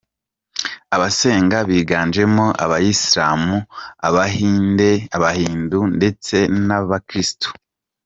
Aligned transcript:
Abasenga 0.95 1.57
biganjemo 1.69 2.45
Abayisilamu, 2.63 3.57
Aba-Hindu 4.07 5.79
ndetse 5.97 6.35
n’abakirisitu. 6.65 7.49